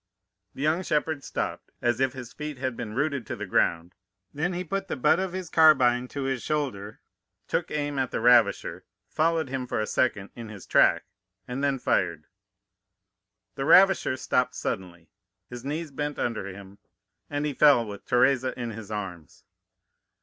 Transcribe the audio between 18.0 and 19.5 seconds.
Teresa in his arms.